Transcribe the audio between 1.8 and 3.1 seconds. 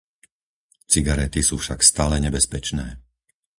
stále nebezpečné.